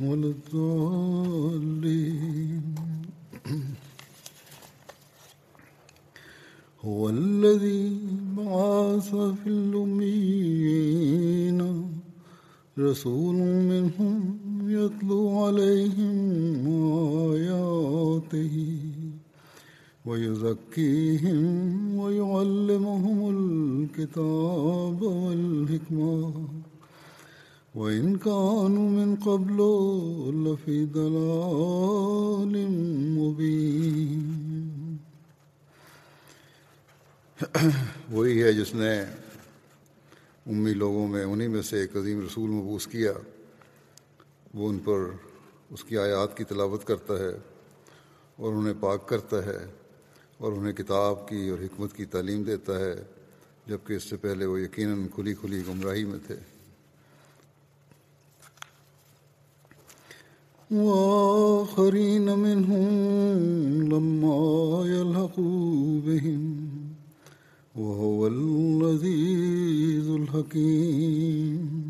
[0.00, 1.84] ولا الضالين
[6.84, 7.98] هو الذي
[8.36, 10.84] بعث في الأميين.
[12.78, 13.34] رسول
[13.70, 14.38] منهم
[14.70, 16.66] يتلو عليهم
[17.32, 18.78] آياته
[20.06, 21.48] ويزكيهم
[21.98, 26.48] ويعلمهم الكتاب والحكمة.
[27.74, 29.56] وإن كانوا من قبل
[30.36, 32.66] لفي ضلال
[33.18, 34.96] مبين۔
[38.10, 39.00] وہی ہے جس نے
[40.46, 43.12] امی لوگوں میں، انہی میں سے ایک عظیم رسول مبوس کیا۔
[44.54, 44.98] وہ ان پر
[45.70, 47.38] اس کی آیات کی تلاوت کرتا ہے
[48.36, 49.66] اور انہیں پاک کرتا ہے
[50.38, 52.94] اور انہیں کتاب کی اور حکمت کی تعلیم دیتا ہے،
[53.66, 56.53] جبکہ اس سے پہلے وہ یقیناً کھلی کھلی گمراہی میں تھے۔
[60.70, 62.88] وآخرين منهم
[63.88, 66.68] لما يلحقوا بهم
[67.76, 71.84] وهو العزيز الحكيم.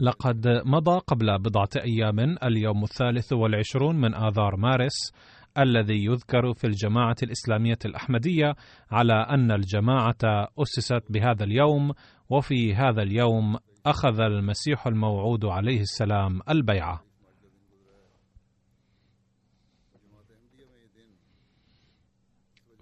[0.00, 5.12] لقد مضى قبل بضعة أيام اليوم الثالث والعشرون من آذار مارس
[5.58, 8.54] الذي يذكر في الجماعة الإسلامية الأحمدية
[8.90, 11.92] على أن الجماعة أسست بهذا اليوم
[12.30, 17.02] وفي هذا اليوم أخذ المسيح الموعود عليه السلام البيعة.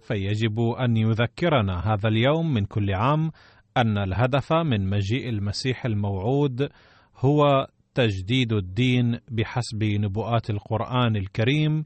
[0.03, 3.31] فيجب أن يذكرنا هذا اليوم من كل عام
[3.77, 6.69] أن الهدف من مجيء المسيح الموعود
[7.17, 11.85] هو تجديد الدين بحسب نبوءات القرآن الكريم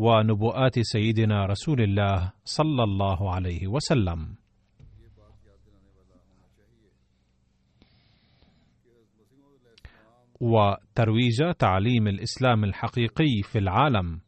[0.00, 4.34] ونبوءات سيدنا رسول الله صلى الله عليه وسلم.
[10.40, 14.20] وترويج تعليم الإسلام الحقيقي في العالم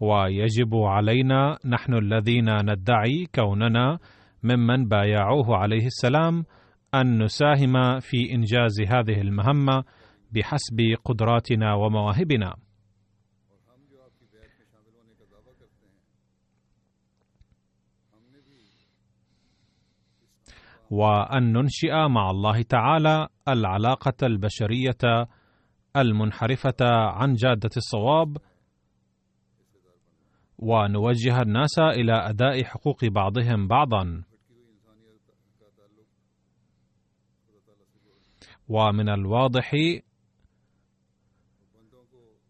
[0.00, 3.98] ويجب علينا نحن الذين ندعي كوننا
[4.42, 6.44] ممن بايعوه عليه السلام
[7.00, 9.84] أن نساهم في إنجاز هذه المهمة
[10.32, 12.56] بحسب قدراتنا ومواهبنا.
[20.90, 25.28] وأن ننشئ مع الله تعالى العلاقة البشرية
[25.96, 28.36] المنحرفة عن جادة الصواب
[30.58, 34.24] ونوجه الناس إلى أداء حقوق بعضهم بعضا.
[38.68, 39.72] ومن الواضح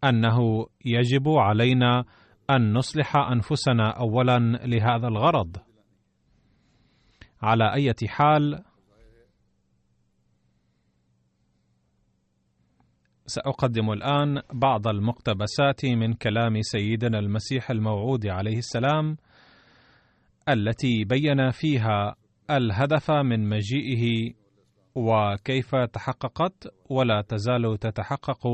[0.03, 2.03] أنه يجب علينا
[2.49, 5.57] أن نصلح أنفسنا اولا لهذا الغرض.
[7.41, 8.63] على أي حال
[13.25, 19.17] سأقدم الآن بعض المقتبسات من كلام سيدنا المسيح الموعود عليه السلام
[20.49, 22.15] التي بين فيها
[22.49, 24.33] الهدف من مجيئه
[24.95, 28.47] وكيف تحققت ولا تزال تتحقق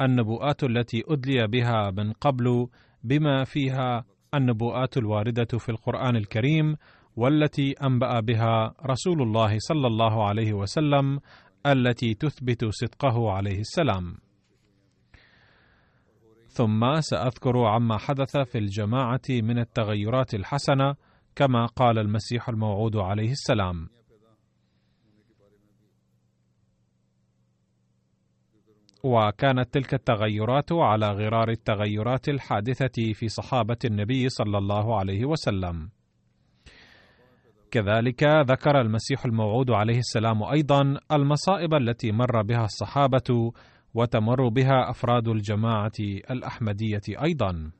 [0.00, 2.66] النبوءات التي أدلي بها من قبل
[3.04, 6.76] بما فيها النبوءات الواردة في القرآن الكريم
[7.16, 11.20] والتي أنبأ بها رسول الله صلى الله عليه وسلم
[11.66, 14.16] التي تثبت صدقه عليه السلام.
[16.46, 20.94] ثم سأذكر عما حدث في الجماعة من التغيرات الحسنة
[21.36, 23.88] كما قال المسيح الموعود عليه السلام.
[29.04, 35.88] وكانت تلك التغيرات على غرار التغيرات الحادثة في صحابة النبي صلى الله عليه وسلم.
[37.70, 43.52] كذلك ذكر المسيح الموعود عليه السلام أيضا المصائب التي مر بها الصحابة
[43.94, 45.98] وتمر بها أفراد الجماعة
[46.30, 47.70] الأحمدية أيضا.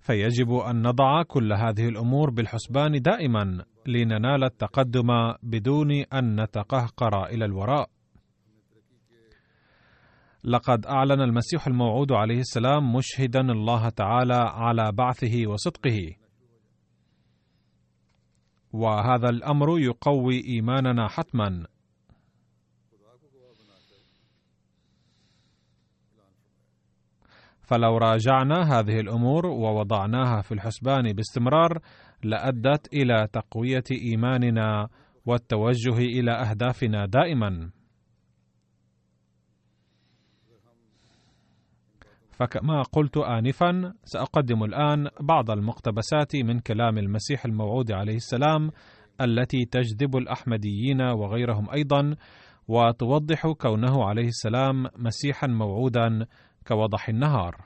[0.00, 7.90] فيجب أن نضع كل هذه الأمور بالحسبان دائما لننال التقدم بدون أن نتقهقر إلى الوراء.
[10.44, 16.16] لقد أعلن المسيح الموعود عليه السلام مشهدا الله تعالى على بعثه وصدقه.
[18.72, 21.66] وهذا الأمر يقوي إيماننا حتما.
[27.62, 31.78] فلو راجعنا هذه الأمور ووضعناها في الحسبان باستمرار
[32.24, 34.88] لأدت إلى تقوية إيماننا
[35.26, 37.70] والتوجه إلى أهدافنا دائما.
[42.40, 48.70] فكما قلت آنفا سأقدم الآن بعض المقتبسات من كلام المسيح الموعود عليه السلام
[49.20, 52.16] التي تجذب الأحمديين وغيرهم أيضا
[52.68, 56.26] وتوضح كونه عليه السلام مسيحا موعودا
[56.66, 57.56] كوضح النهار.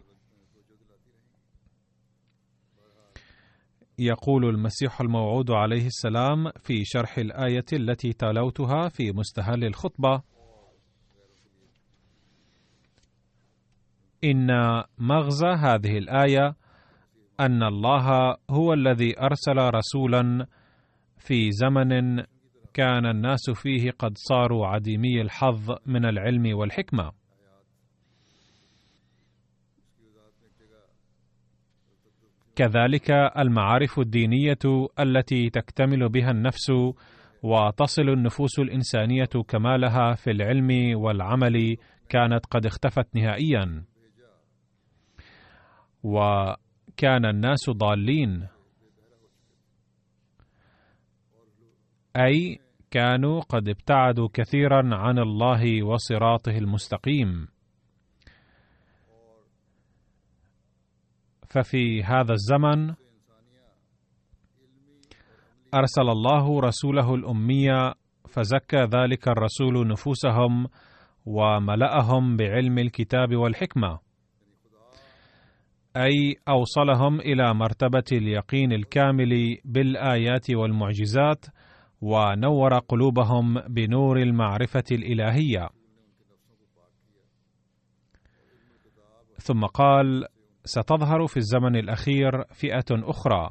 [3.98, 10.22] يقول المسيح الموعود عليه السلام في شرح الآية التي تلوتها في مستهل الخطبة:
[14.24, 14.48] إن
[14.98, 16.56] مغزى هذه الآية
[17.40, 20.46] أن الله هو الذي أرسل رسولا
[21.18, 22.22] في زمن
[22.74, 27.12] كان الناس فيه قد صاروا عديمي الحظ من العلم والحكمة.
[32.56, 34.58] كذلك المعارف الدينية
[35.00, 36.70] التي تكتمل بها النفس
[37.42, 41.76] وتصل النفوس الإنسانية كمالها في العلم والعمل
[42.08, 43.84] كانت قد اختفت نهائيا.
[46.04, 48.48] وكان الناس ضالين.
[52.16, 52.60] أي
[52.90, 57.48] كانوا قد ابتعدوا كثيرا عن الله وصراطه المستقيم.
[61.48, 62.94] ففي هذا الزمن
[65.74, 67.94] أرسل الله رسوله الامي
[68.28, 70.66] فزكى ذلك الرسول نفوسهم
[71.26, 74.03] وملأهم بعلم الكتاب والحكمة.
[75.96, 81.46] أي أوصلهم إلى مرتبة اليقين الكامل بالآيات والمعجزات
[82.00, 85.68] ونور قلوبهم بنور المعرفة الإلهية.
[89.38, 90.26] ثم قال
[90.64, 93.50] ستظهر في الزمن الأخير فئة أخرى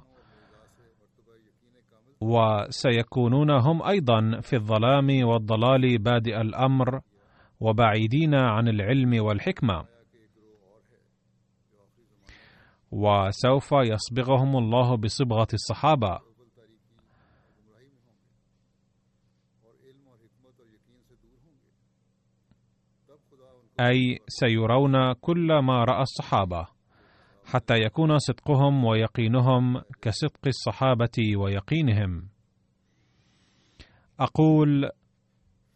[2.22, 7.02] وسيكونون هم أيضا في الظلام والضلال بادئ الأمر
[7.60, 9.93] وبعيدين عن العلم والحكمة.
[12.94, 16.20] وسوف يصبغهم الله بصبغة الصحابة.
[23.80, 26.68] أي سيرون كل ما رأى الصحابة
[27.46, 32.30] حتى يكون صدقهم ويقينهم كصدق الصحابة ويقينهم.
[34.20, 34.90] أقول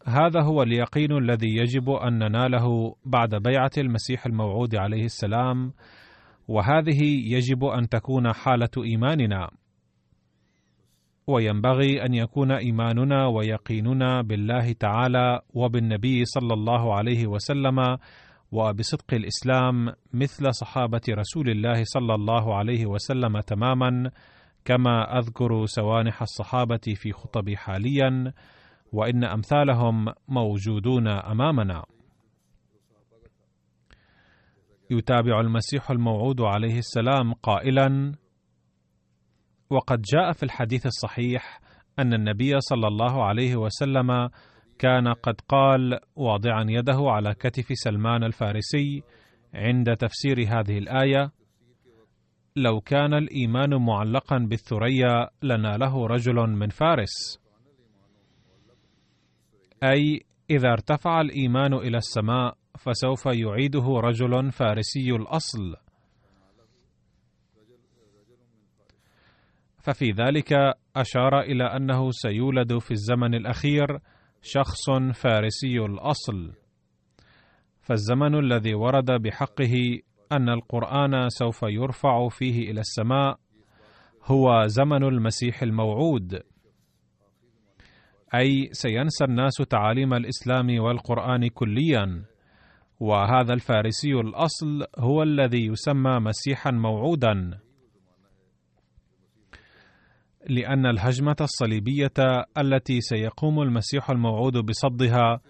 [0.06, 5.72] هذا هو اليقين الذي يجب أن نناله بعد بيعة المسيح الموعود عليه السلام
[6.48, 7.02] وهذه
[7.34, 9.50] يجب أن تكون حالة إيماننا.
[11.26, 17.98] وينبغي أن يكون إيماننا ويقيننا بالله تعالى وبالنبي صلى الله عليه وسلم
[18.52, 24.10] وبصدق الإسلام مثل صحابة رسول الله صلى الله عليه وسلم تماما
[24.64, 28.32] كما أذكر سوانح الصحابة في خطبي حاليا
[28.92, 31.84] وإن أمثالهم موجودون أمامنا.
[34.90, 38.14] يتابع المسيح الموعود عليه السلام قائلا
[39.70, 41.60] وقد جاء في الحديث الصحيح
[41.98, 44.28] أن النبي صلى الله عليه وسلم
[44.78, 49.02] كان قد قال واضعا يده على كتف سلمان الفارسي
[49.54, 51.30] عند تفسير هذه الآية
[52.56, 57.40] لو كان الإيمان معلقا بالثريا لناله رجل من فارس
[59.84, 65.76] أي إذا ارتفع الإيمان إلى السماء فسوف يعيده رجل فارسي الأصل.
[69.78, 70.52] ففي ذلك
[70.96, 73.98] أشار إلى أنه سيولد في الزمن الأخير
[74.42, 76.52] شخص فارسي الأصل.
[77.80, 79.74] فالزمن الذي ورد بحقه
[80.32, 83.38] أن القرآن سوف يرفع فيه إلى السماء
[84.24, 86.42] هو زمن المسيح الموعود.
[88.34, 92.24] أي سينسى الناس تعاليم الإسلام والقرآن كليا.
[93.00, 97.58] وهذا الفارسي الأصل هو الذي يسمى مسيحا موعودا.
[100.48, 102.12] لأن الهجمة الصليبية
[102.58, 105.40] التي سيقوم المسيح الموعود بصدها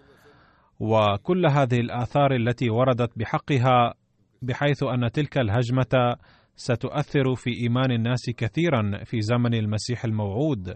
[0.79, 3.93] وكل هذه الآثار التي وردت بحقها
[4.41, 6.15] بحيث أن تلك الهجمة
[6.55, 10.75] ستؤثر في إيمان الناس كثيرا في زمن المسيح الموعود.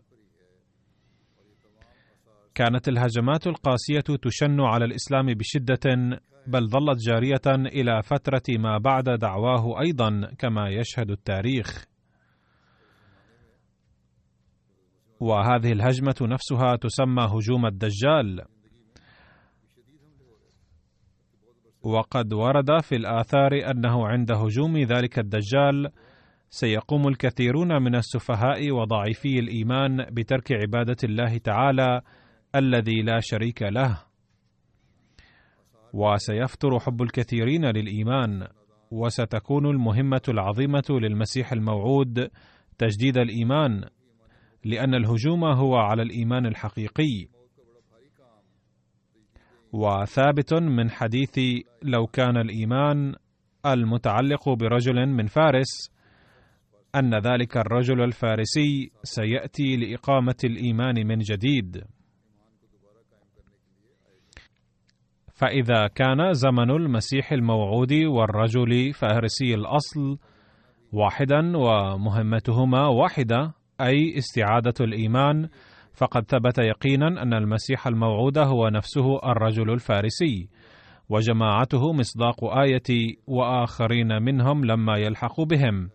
[2.56, 9.82] كانت الهجمات القاسية تشن على الإسلام بشدة بل ظلت جارية إلى فترة ما بعد دعواه
[9.82, 11.86] أيضا كما يشهد التاريخ.
[15.20, 18.46] وهذه الهجمة نفسها تسمى هجوم الدجال.
[21.84, 25.90] وقد ورد في الآثار أنه عند هجوم ذلك الدجال
[26.50, 32.02] سيقوم الكثيرون من السفهاء وضعيفي الإيمان بترك عبادة الله تعالى
[32.56, 34.04] الذي لا شريك له.
[35.94, 38.48] وسيفتر حب الكثيرين للإيمان
[38.92, 42.30] وستكون المهمة العظيمة للمسيح الموعود
[42.78, 43.86] تجديد الإيمان
[44.66, 47.28] لأن الهجوم هو على الإيمان الحقيقي.
[49.74, 51.40] وثابت من حديث
[51.84, 53.16] لو كان الإيمان
[53.66, 55.92] المتعلق برجل من فارس
[56.96, 61.84] أن ذلك الرجل الفارسي سيأتي لإقامة الإيمان من جديد.
[65.34, 70.18] فإذا كان زمن المسيح الموعود والرجل فارسي الأصل
[70.94, 75.50] واحدا ومهمتهما واحدة أي استعادة الإيمان
[75.94, 80.50] فقد ثبت يقينا أن المسيح الموعود هو نفسه الرجل الفارسي
[81.10, 85.90] وجماعته مصداق آية وآخرين منهم لما يلحق بهم.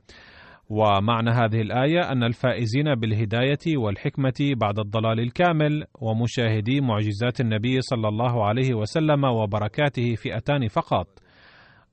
[0.70, 8.46] ومعنى هذه الآية أن الفائزين بالهداية والحكمة بعد الضلال الكامل ومشاهدي معجزات النبي صلى الله
[8.46, 11.06] عليه وسلم وبركاته فئتان فقط.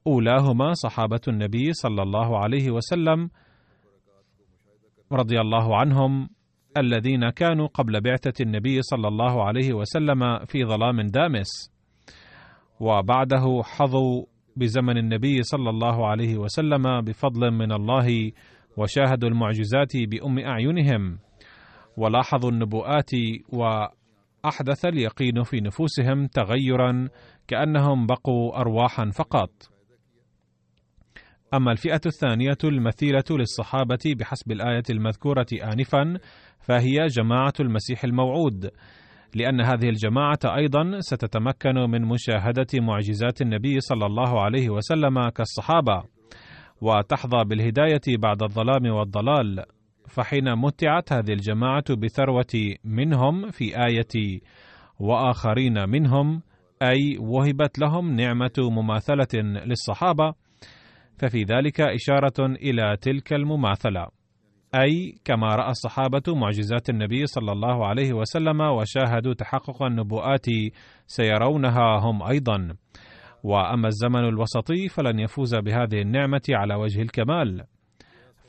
[0.08, 3.30] أولاهما صحابة النبي صلى الله عليه وسلم
[5.12, 6.30] رضي الله عنهم
[6.78, 11.72] الذين كانوا قبل بعثة النبي صلى الله عليه وسلم في ظلام دامس.
[12.80, 18.32] وبعده حظوا بزمن النبي صلى الله عليه وسلم بفضل من الله
[18.78, 21.20] وشاهدوا المعجزات بأم أعينهم
[21.98, 23.12] ولاحظوا النبوءات
[23.50, 27.08] وأحدث اليقين في نفوسهم تغيرا
[27.48, 29.50] كأنهم بقوا أرواحا فقط.
[31.54, 36.18] أما الفئة الثانية المثيلة للصحابة بحسب الآية المذكورة آنفا
[36.60, 38.72] فهي جماعة المسيح الموعود
[39.36, 46.15] لأن هذه الجماعة أيضا ستتمكن من مشاهدة معجزات النبي صلى الله عليه وسلم كالصحابة.
[46.82, 49.66] وتحظى بالهداية بعد الظلام والضلال.
[50.08, 54.40] فحين متعت هذه الجماعة بثروة منهم في آية
[55.00, 56.42] وآخرين منهم
[56.82, 60.34] أي وهبت لهم نعمة مماثلة للصحابة
[61.18, 64.08] ففي ذلك إشارة إلى تلك المماثلة.
[64.76, 70.46] أي كما رأى الصحابة معجزات النبي صلى الله عليه وسلم وشاهدوا تحقق النبوءات
[71.08, 72.76] سيرونها هم أيضا.
[73.46, 77.64] وأما الزمن الوسطي فلن يفوز بهذه النعمة على وجه الكمال.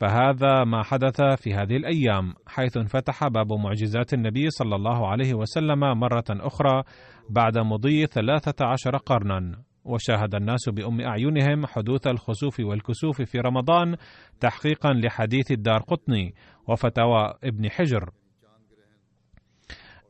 [0.00, 5.80] فهذا ما حدث في هذه الأيام حيث انفتح باب معجزات النبي صلى الله عليه وسلم
[5.80, 6.82] مرة أخرى
[7.30, 9.62] بعد مضي ثلاثة عشر قرنا.
[9.84, 13.96] وشاهد الناس بأم أعينهم حدوث الخسوف والكسوف في رمضان
[14.40, 16.34] تحقيقا لحديث الدار قطني
[16.68, 18.10] وفتاوى ابن حجر.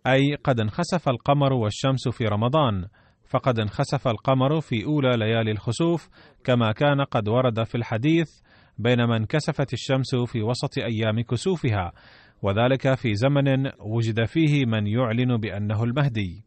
[0.07, 2.87] أي قد انخسف القمر والشمس في رمضان.
[3.29, 6.09] فقد انخسف القمر في أولى ليالي الخسوف
[6.45, 8.29] كما كان قد ورد في الحديث
[8.79, 11.93] بينما انكسفت الشمس في وسط أيام كسوفها
[12.43, 16.45] وذلك في زمن وجد فيه من يعلن بأنه المهدي.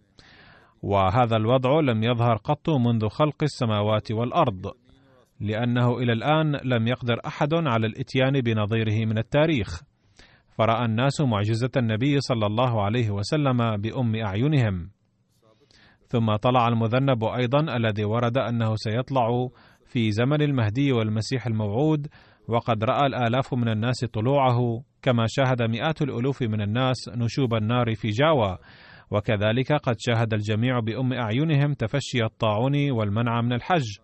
[0.81, 4.71] وهذا الوضع لم يظهر قط منذ خلق السماوات والأرض
[5.39, 9.81] لأنه إلى الآن لم يقدر أحد على الإتيان بنظيره من التاريخ.
[10.57, 14.89] فرأى الناس معجزة النبي صلى الله عليه وسلم بأم أعينهم.
[16.09, 19.49] ثم طلع المذنب أيضا الذي ورد أنه سيطلع
[19.85, 22.07] في زمن المهدي والمسيح الموعود
[22.47, 28.07] وقد رأى الآلاف من الناس طلوعه كما شاهد مئات الألوف من الناس نشوب النار في
[28.07, 28.57] جاوى
[29.11, 33.97] وكذلك قد شاهد الجميع بأم أعينهم تفشي الطاعون والمنع من الحج.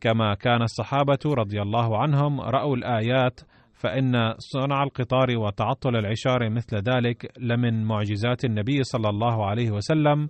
[0.00, 3.40] كما كان الصحابة رضي الله عنهم رأوا الآيات
[3.72, 10.28] فإن صنع القطار وتعطل العشار مثل ذلك لمن معجزات النبي صلى الله عليه وسلم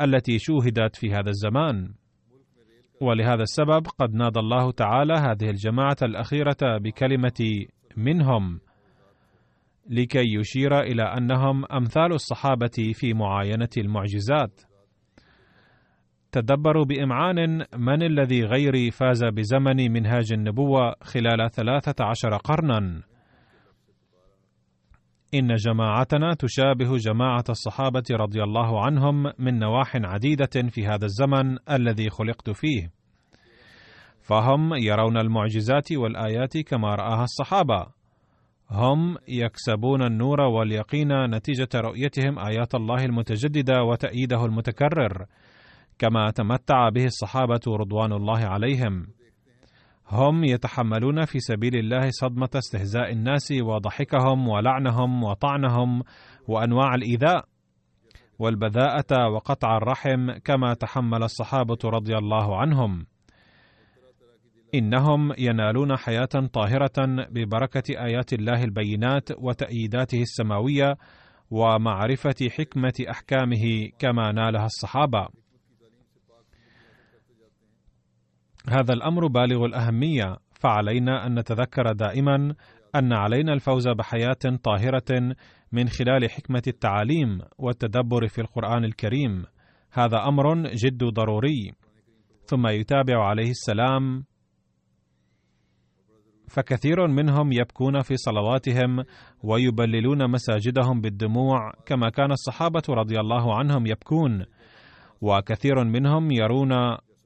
[0.00, 1.94] التي شوهدت في هذا الزمان.
[3.00, 8.60] ولهذا السبب قد نادى الله تعالى هذه الجماعة الأخيرة بكلمة منهم
[9.90, 14.60] لكي يشير إلى أنهم أمثال الصحابة في معاينة المعجزات.
[16.32, 23.02] تدبروا بإمعان من الذي غيري فاز بزمن منهاج النبوة خلال ثلاثة عشر قرنا
[25.34, 32.10] إن جماعتنا تشابه جماعة الصحابة رضي الله عنهم من نواح عديدة في هذا الزمن الذي
[32.10, 32.90] خلقت فيه.
[34.22, 37.86] فهم يرون المعجزات والآيات كما رآها الصحابة.
[38.70, 45.26] هم يكسبون النور واليقين نتيجة رؤيتهم آيات الله المتجددة وتأييده المتكرر
[45.98, 49.17] كما تمتع به الصحابة رضوان الله عليهم.
[50.10, 56.02] هم يتحملون في سبيل الله صدمة استهزاء الناس وضحكهم ولعنهم وطعنهم
[56.48, 57.44] وأنواع الإيذاء
[58.38, 63.06] والبذاءة وقطع الرحم كما تحمل الصحابة رضي الله عنهم.
[64.74, 70.96] إنهم ينالون حياة طاهرة ببركة آيات الله البينات وتأييداته السماوية
[71.50, 75.28] ومعرفة حكمة أحكامه كما نالها الصحابة.
[78.70, 82.54] هذا الأمر بالغ الأهمية فعلينا أن نتذكر دائما
[82.94, 85.34] أن علينا الفوز بحياة طاهرة
[85.72, 89.44] من خلال حكمة التعاليم والتدبر في القرآن الكريم.
[89.92, 91.72] هذا أمر جد ضروري.
[92.44, 94.24] ثم يتابع عليه السلام.
[96.48, 99.04] فكثير منهم يبكون في صلواتهم
[99.42, 104.44] ويبللون مساجدهم بالدموع كما كان الصحابة رضي الله عنهم يبكون.
[105.20, 106.72] وكثير منهم يرون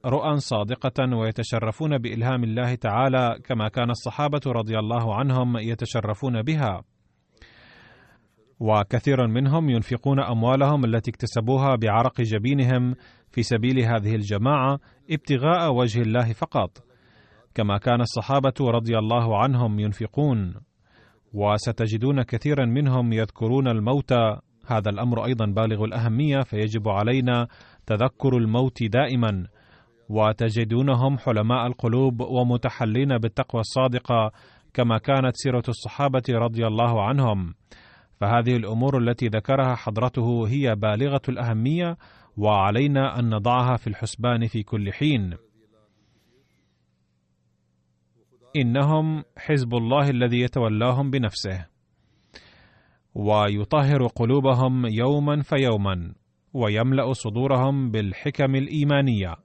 [0.05, 6.83] رؤى صادقة ويتشرفون بإلهام الله تعالى كما كان الصحابة رضي الله عنهم يتشرفون بها.
[8.59, 12.95] وكثير منهم ينفقون أموالهم التي اكتسبوها بعرق جبينهم
[13.31, 14.79] في سبيل هذه الجماعة
[15.11, 16.69] ابتغاء وجه الله فقط،
[17.55, 20.53] كما كان الصحابة رضي الله عنهم ينفقون.
[21.33, 24.13] وستجدون كثيرا منهم يذكرون الموت
[24.67, 27.47] هذا الأمر أيضا بالغ الأهمية فيجب علينا
[27.85, 29.47] تذكر الموت دائما
[30.09, 34.31] وتجدونهم حلماء القلوب ومتحلين بالتقوى الصادقة
[34.73, 37.53] كما كانت سيرة الصحابة رضي الله عنهم.
[38.21, 41.97] فهذه الأمور التي ذكرها حضرته هي بالغة الأهمية
[42.37, 45.37] وعلينا أن نضعها في الحسبان في كل حين.
[48.55, 51.65] إنهم حزب الله الذي يتولاهم بنفسه.
[53.15, 56.13] ويطهر قلوبهم يوما فيوما
[56.53, 59.35] ويملأ صدورهم بالحكم الإيمانية.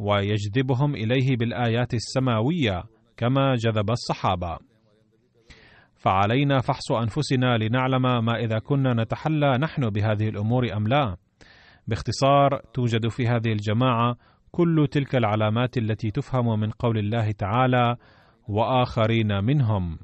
[0.00, 2.82] ويجذبهم إليه بالآيات السماوية
[3.16, 4.58] كما جذب الصحابة.
[5.94, 11.16] فعلينا فحص أنفسنا لنعلم ما إذا كنا نتحلى نحن بهذه الأمور أم لا.
[11.86, 14.16] باختصار توجد في هذه الجماعة
[14.50, 17.96] كل تلك العلامات التي تفهم من قول الله تعالى
[18.48, 19.98] وآخرين منهم.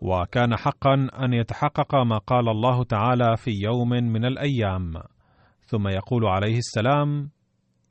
[0.00, 4.92] وكان حقا أن يتحقق ما قال الله تعالى في يوم من الأيام.
[5.66, 7.30] ثم يقول عليه السلام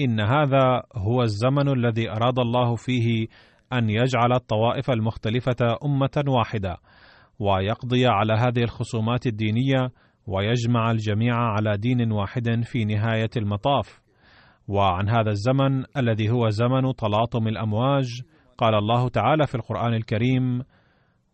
[0.01, 3.27] إن هذا هو الزمن الذي أراد الله فيه
[3.73, 6.77] أن يجعل الطوائف المختلفة أمة واحدة
[7.39, 9.91] ويقضي على هذه الخصومات الدينية
[10.27, 14.01] ويجمع الجميع على دين واحد في نهاية المطاف.
[14.67, 18.21] وعن هذا الزمن الذي هو زمن تلاطم الأمواج
[18.57, 20.61] قال الله تعالى في القرآن الكريم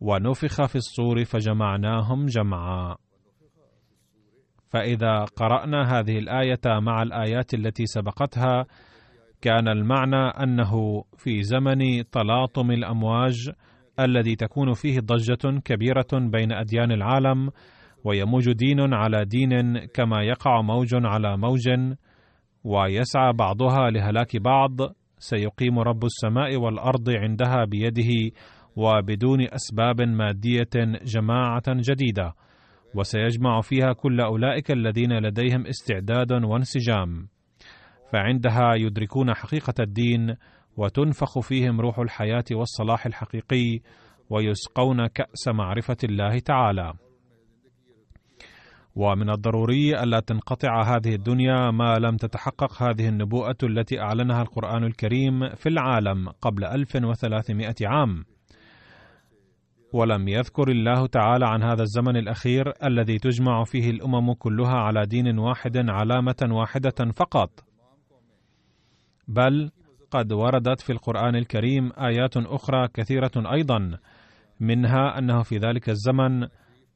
[0.02, 2.96] ونفخ في الصور فجمعناهم جمعا.
[4.74, 8.66] فإذا قرأنا هذه الآية مع الآيات التي سبقتها
[9.42, 13.52] كان المعنى أنه في زمن تلاطم الأمواج
[14.00, 17.50] الذي تكون فيه ضجة كبيرة بين أديان العالم
[18.04, 21.70] ويموج دين على دين كما يقع موج على موج
[22.64, 24.72] ويسعى بعضها لهلاك بعض
[25.18, 28.36] سيقيم رب السماء والأرض عندها بيده
[28.76, 32.34] وبدون أسباب مادية جماعة جديدة.
[32.96, 37.28] وسيجمع فيها كل أولئك الذين لديهم استعداد وانسجام.
[38.14, 40.36] فعندها يدركون حقيقة الدين
[40.78, 43.80] وتنفخ فيهم روح الحياة والصلاح الحقيقي
[44.30, 46.94] ويسقون كأس معرفة الله تعالى.
[48.96, 55.50] ومن الضروري ألا تنقطع هذه الدنيا ما لم تتحقق هذه النبوءة التي أعلنها القرآن الكريم
[55.50, 58.26] في العالم قبل 1300 عام.
[59.94, 65.40] ولم يذكر الله تعالى عن هذا الزمن الأخير الذي تجمع فيه الأمم كلها على دين
[65.40, 67.50] واحد علامة واحدة فقط.
[69.28, 69.72] بل
[70.12, 73.98] قد وردت في القرآن الكريم آيات أخرى كثيرة أيضا
[74.60, 76.48] منها أنه في ذلك الزمن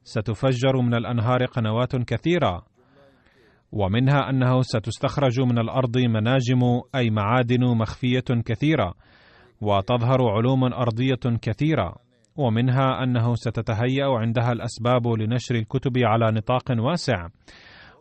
[0.02, 2.62] ستفجر من الأنهار قنوات كثيرة
[3.72, 6.62] ومنها أنه ستستخرج من الأرض مناجم
[6.94, 8.94] أي معادن مخفية كثيرة
[9.60, 12.07] وتظهر علوم أرضية كثيرة.
[12.38, 17.28] ومنها أنه ستتهيأ عندها الأسباب لنشر الكتب على نطاق واسع.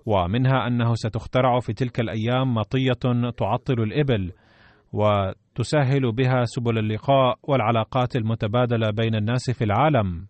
[0.06, 4.32] ومنها أنه ستخترع في تلك الأيام مطية تعطل الإبل
[4.94, 10.28] وتسهل بها سبل اللقاء والعلاقات المتبادلة بين الناس في العالم.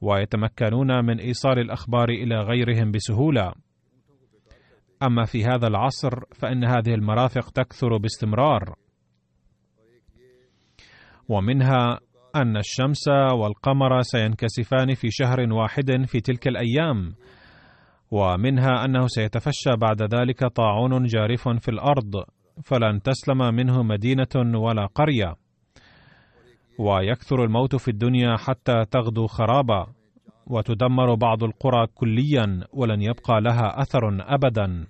[0.00, 3.52] ويتمكنون من إيصال الأخبار إلى غيرهم بسهولة.
[5.02, 8.74] أما في هذا العصر فإن هذه المرافق تكثر باستمرار.
[11.28, 12.00] ومنها
[12.36, 17.14] أن الشمس والقمر سينكسفان في شهر واحد في تلك الأيام
[18.10, 22.24] ومنها أنه سيتفشى بعد ذلك طاعون جارف في الأرض
[22.64, 25.34] فلن تسلم منه مدينة ولا قرية.
[26.78, 29.86] ويكثر الموت في الدنيا حتى تغدو خرابا
[30.46, 34.86] وتدمر بعض القرى كليا ولن يبقى لها أثر ابدا.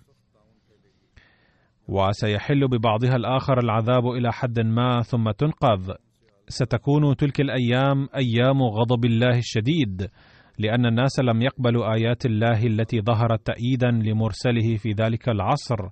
[1.88, 5.94] وسيحل ببعضها الآخر العذاب إلى حد ما ثم تنقذ.
[6.48, 10.10] ستكون تلك الأيام أيام غضب الله الشديد
[10.58, 15.88] لأن الناس لم يقبلوا آيات الله التي ظهرت تأييدا لمرسله في ذلك العصر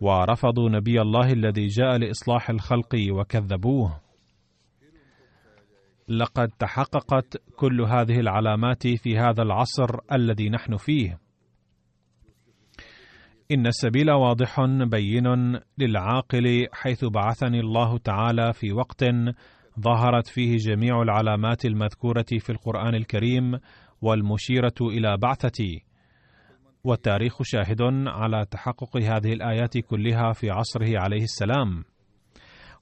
[0.00, 4.00] ورفضوا نبي الله الذي جاء لإصلاح الخلق وكذبوه.
[6.08, 11.18] لقد تحققت كل هذه العلامات في هذا العصر الذي نحن فيه.
[13.50, 19.04] إن السبيل واضح بين للعاقل حيث بعثني الله تعالى في وقت
[19.80, 23.58] ظهرت فيه جميع العلامات المذكورة في القرآن الكريم
[24.02, 25.84] والمشيرة إلى بعثتي.
[26.84, 31.84] والتاريخ شاهد على تحقق هذه الآيات كلها في عصره عليه السلام.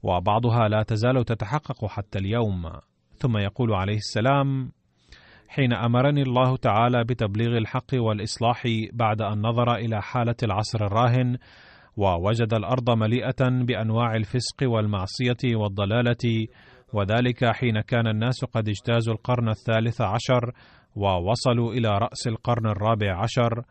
[0.03, 2.63] وبعضها لا تزال تتحقق حتى اليوم.
[3.15, 4.73] ثم يقول عليه السلام
[5.49, 11.37] حين أمرني الله تعالى بتبليغ الحق والإصلاح بعد أن نظر إلى حالة العصر الراهن
[11.97, 16.47] ووجد الأرض مليئة بأنواع الفسق والمعصية والضلالة
[16.93, 20.53] وذلك حين كان الناس قد اجتازوا القرن الثالث عشر
[20.97, 23.63] ووصلوا إلى رأس القرن الرابع عشر.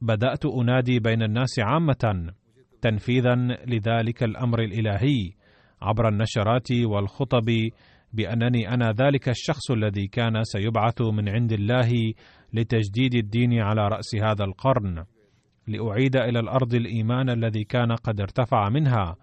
[0.00, 2.32] بدأت أنادي بين الناس عامة
[2.82, 3.34] تنفيذا
[3.66, 5.32] لذلك الأمر الإلهي
[5.82, 7.46] عبر النشرات والخطب
[8.12, 11.90] بأنني أنا ذلك الشخص الذي كان سيبعث من عند الله
[12.54, 15.04] لتجديد الدين على رأس هذا القرن.
[15.68, 19.16] لأعيد إلى الأرض الإيمان الذي كان قد ارتفع منها.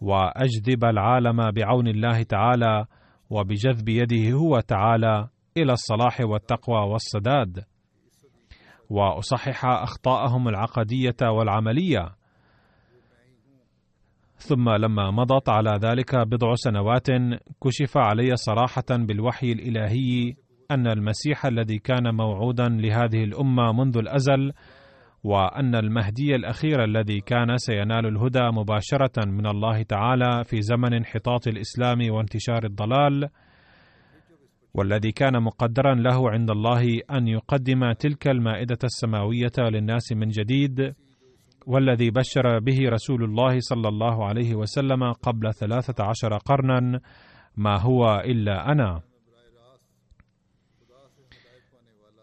[0.00, 2.84] وأجذب العالم بعون الله تعالى
[3.30, 7.64] وبجذب يده هو تعالى إلى الصلاح والتقوى والسداد.
[8.90, 12.14] وأصحح أخطاءهم العقدية والعملية.
[14.36, 17.06] ثم لما مضت على ذلك بضع سنوات
[17.64, 20.34] كشف علي صراحة بالوحي الإلهي
[20.70, 24.52] أن المسيح الذي كان موعودا لهذه الأمة منذ الأزل
[25.26, 32.10] وأن المهدي الأخير الذي كان سينال الهدى مباشرة من الله تعالى في زمن انحطاط الإسلام
[32.10, 33.28] وانتشار الضلال
[34.74, 40.94] والذي كان مقدرا له عند الله أن يقدم تلك المائدة السماوية للناس من جديد
[41.66, 47.00] والذي بشر به رسول الله صلى الله عليه وسلم قبل ثلاثة عشر قرنا
[47.56, 49.00] ما هو إلا أنا.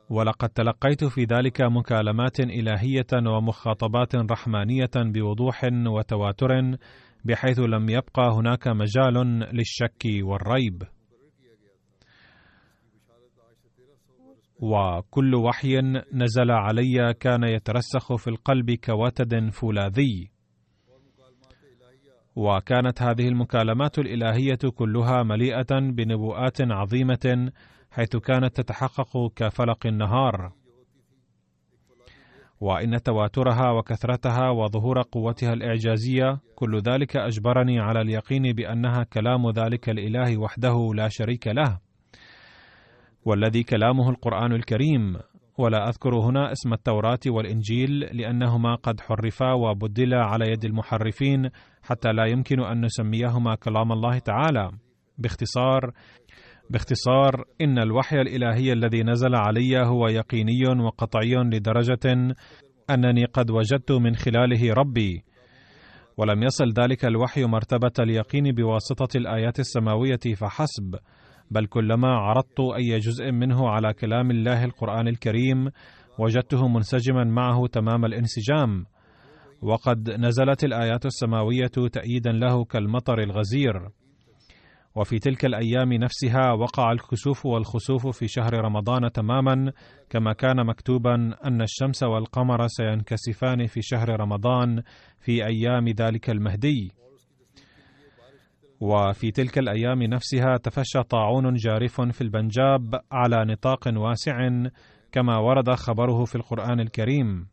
[0.10, 6.78] ولقد تلقيت في ذلك مكالمات إلهية ومخاطبات رحمانية بوضوح وتواتر
[7.26, 9.14] بحيث لم يبقى هناك مجال
[9.54, 10.84] للشك والريب.
[14.60, 15.82] وكل وحي
[16.14, 20.30] نزل علي كان يترسخ في القلب كوتد فولاذي.
[22.36, 27.52] وكانت هذه المكالمات الإلهية كلها مليئة بنبوءات عظيمة
[27.94, 30.52] حيث كانت تتحقق كفلق النهار.
[32.62, 40.38] وإن تواترها وكثرتها وظهور قوتها الإعجازية كل ذلك أجبرني على اليقين بأنها كلام ذلك الإله
[40.38, 41.80] وحده لا شريك له.
[43.26, 45.18] والذي كلامه القرآن الكريم
[45.58, 51.50] ولا أذكر هنا اسم التوراة والإنجيل لأنهما قد حرفا وبدلا على يد المحرفين
[51.84, 54.72] حتى لا يمكن أن نسميهما كلام الله تعالى.
[55.18, 55.92] باختصار
[56.74, 62.34] باختصار إن الوحي الإلهي الذي نزل علي هو يقيني وقطعي لدرجة
[62.90, 65.24] أنني قد وجدت من خلاله ربي.
[66.18, 70.96] ولم يصل ذلك الوحي مرتبة اليقين بواسطة الآيات السماوية فحسب
[71.52, 75.70] بل كلما عرضت أي جزء منه على كلام الله القرآن الكريم
[76.20, 78.86] وجدته منسجما معه تمام الانسجام.
[79.62, 84.03] وقد نزلت الآيات السماوية تاييدا له كالمطر الغزير.
[84.96, 89.72] وفي تلك الأيام نفسها وقع الكسوف والخسوف في شهر رمضان تماما
[90.10, 94.84] كما كان مكتوبا أن الشمس والقمر سينكسفان في شهر رمضان
[95.20, 96.92] في أيام ذلك المهدي.
[98.80, 104.50] وفي تلك الأيام نفسها تفشى طاعون جارف في البنجاب على نطاق واسع
[105.12, 107.53] كما ورد خبره في القرآن الكريم.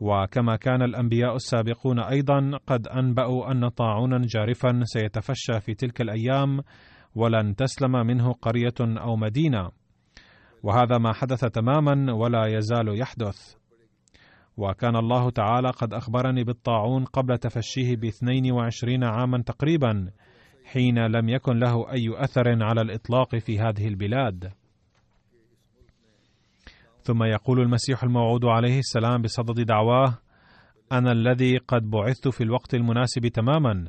[0.00, 6.60] وكما كان الأنبياء السابقون أيضا قد أنبأوا أن طاعونا جارفا سيتفشى في تلك الأيام
[7.14, 9.70] ولن تسلم منه قرية أو مدينة.
[10.62, 13.54] وهذا ما حدث تماما ولا يزال يحدث.
[14.56, 20.10] وكان الله تعالى قد أخبرني بالطاعون قبل تفشيه باثنين وعشرين عاما تقريبا
[20.64, 24.52] حين لم يكن له أي أثر على الإطلاق في هذه البلاد.
[27.04, 30.18] ثم يقول المسيح الموعود عليه السلام بصدد دعواه
[30.92, 33.88] أنا الذي قد بعثت في الوقت المناسب تماما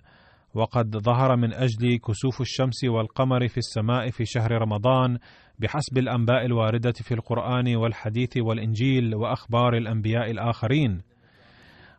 [0.54, 5.18] وقد ظهر من اجلي كسوف الشمس والقمر في السماء في شهر رمضان
[5.60, 11.02] بحسب الأنباء الواردة في القرآن والحديث والإنجيل وأخبار الأنبياء الآخرين.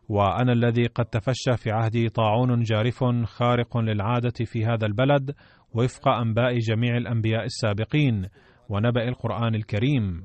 [0.09, 5.35] وأنا الذي قد تفشى في عهدي طاعون جارف خارق للعادة في هذا البلد
[5.73, 8.27] وفق أنباء جميع الأنبياء السابقين
[8.69, 10.23] ونبأ القرآن الكريم.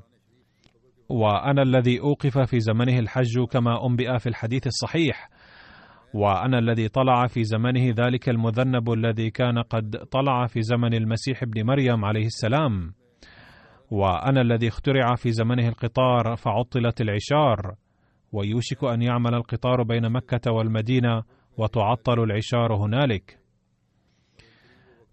[1.09, 5.29] وأنا الذي أوقف في زمنه الحج كما أنبئ في الحديث الصحيح.
[6.13, 11.65] وأنا الذي طلع في زمنه ذلك المذنب الذي كان قد طلع في زمن المسيح ابن
[11.65, 12.93] مريم عليه السلام.
[13.91, 17.75] وأنا الذي اخترع في زمنه القطار فعطلت العشار.
[18.31, 21.23] ويوشك أن يعمل القطار بين مكة والمدينة
[21.57, 23.42] وتعطل العشار هنالك.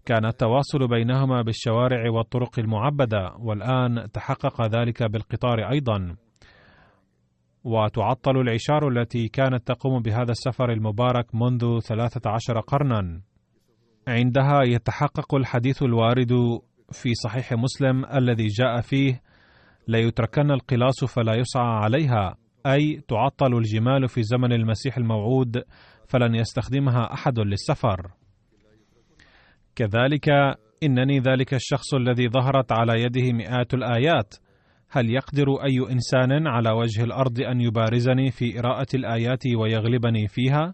[0.05, 6.15] كان التواصل بينهما بالشوارع والطرق المعبدة والآن تحقق ذلك بالقطار أيضا.
[7.63, 13.21] وتعطل العشار التي كانت تقوم بهذا السفر المبارك منذ ثلاثة عشر قرنا.
[14.07, 16.31] عندها يتحقق الحديث الوارد
[16.91, 19.21] في صحيح مسلم الذي جاء فيه
[19.87, 22.35] ليتركن القلاص فلا يسعى عليها
[22.65, 25.63] أي تعطل الجمال في زمن المسيح الموعود
[26.07, 28.11] فلن يستخدمها أحد للسفر
[29.75, 30.29] كذلك
[30.83, 34.33] إنني ذلك الشخص الذي ظهرت على يده مئات الآيات.
[34.89, 40.73] هل يقدر أي إنسان على وجه الأرض أن يبارزني في قراءه الآيات ويغلبني فيها؟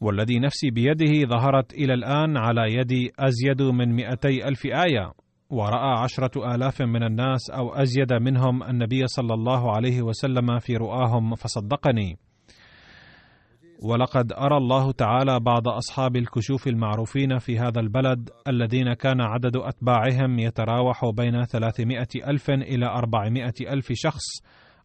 [0.00, 5.12] والذي نفسي بيده ظهرت إلى الآن على يدي أزيد من مئتي ألف آية.
[5.50, 11.34] وراى عشرة آلاف من الناس أو أزيد منهم النبي صلى الله عليه وسلم في رؤاهم
[11.34, 12.18] فصدقني.
[13.82, 20.38] ولقد أرى الله تعالى بعض أصحاب الكشوف المعروفين في هذا البلد الذين كان عدد أتباعهم
[20.38, 24.24] يتراوح بين ثلاثمائة ألف إلى أربعمائة ألف شخص.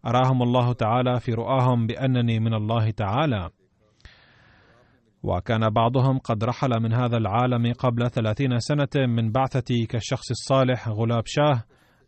[0.08, 3.50] أراهم الله تعالى في رؤاهم بأنني من الله تعالى.
[5.24, 11.24] وكان بعضهم قد رحل من هذا العالم قبل ثلاثين سنة من بعثتي كالشخص الصالح غلاب
[11.26, 11.64] شاه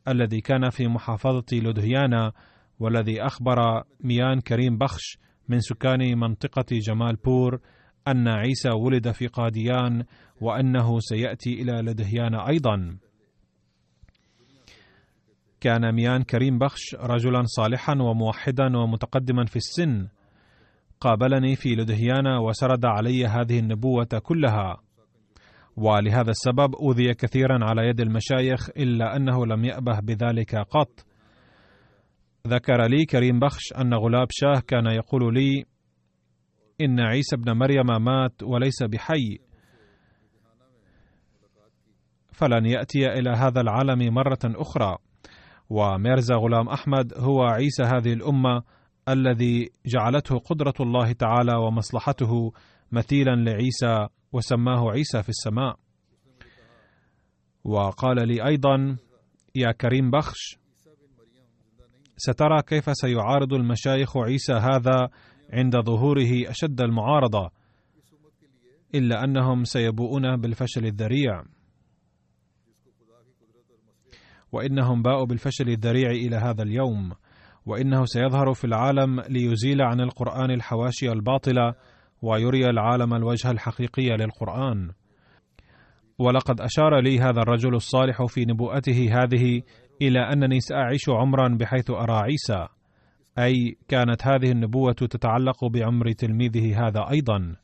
[0.08, 2.32] الذي كان في محافظة لودهيانا
[2.80, 5.18] والذي أخبر ميان كريم بخش
[5.50, 7.60] من سكان منطقة جمال بور
[8.08, 10.04] أن عيسى ولد في قاديان
[10.42, 12.98] وأنه سيأتي إلى لدهيان أيضا.
[15.62, 20.08] كان ميان كريم بخش رجلا صالحا وموحدا ومتقدما في السن.
[21.00, 24.78] قابلني في لدهيان وسرد علي هذه النبوة كلها.
[25.78, 31.06] ولهذا السبب أوذي كثيرا على يد المشايخ إلا أنه لم يأبه بذلك قط.
[32.48, 35.66] ذكر لي كريم بخش أن غلاب شاه كان يقول لي
[36.82, 39.40] إن عيسى ابن مريم مات وليس بحي.
[42.32, 44.98] فلن يأتي إلى هذا العالم مرة أخرى.
[45.70, 48.64] وميرزا غلام أحمد هو عيسى هذه الأمة
[49.10, 52.52] الذي جعلته قدرة الله تعالى ومصلحته
[52.92, 55.76] مثيلا لعيسى وسماه عيسى في السماء.
[57.64, 58.98] وقال لي أيضا
[59.56, 60.63] يا كريم بخش
[62.18, 65.10] سترى كيف سيعارض المشايخ عيسى هذا
[65.54, 67.50] عند ظهوره أشد المعارضة
[68.96, 71.44] إلا أنهم سيبوؤون بالفشل الذريع.
[74.52, 77.12] وإنهم باءوا بالفشل الذريع إلى هذا اليوم
[77.66, 81.74] وإنه سيظهر في العالم ليزيل عن القرآن الحواشي الباطله
[82.22, 84.92] ويري العالم الوجه الحقيقي للقرآن.
[86.20, 89.62] ولقد أشار لي هذا الرجل الصالح في نبوءته هذه
[90.02, 92.68] إلى أنني سأعيش عمرا بحيث أرى عيسى.
[93.40, 97.56] أي كانت هذه النبوة تتعلق بعمر تلميذه هذا أيضا.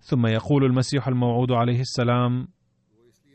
[0.00, 2.48] ثم يقول المسيح الموعود عليه السلام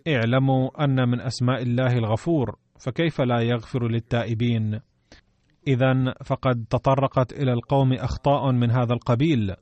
[0.08, 4.80] اعلموا أن من أسماء الله الغفور فكيف لا يغفر للتائبين؟
[5.68, 9.56] اذا فقد تطرقت إلى القوم أخطاء من هذا القبيل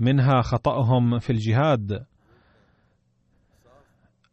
[0.00, 2.06] منها خطأهم في الجهاد.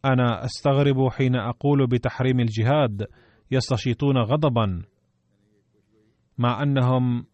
[0.04, 3.06] أنا أستغرب حين أقول بتحريم الجهاد
[3.50, 4.82] يستشيطون غضبا
[6.38, 7.26] مع أنهم